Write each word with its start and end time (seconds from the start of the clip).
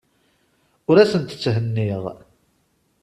Ur 0.89 0.97
asent-tthenniɣ. 1.03 2.03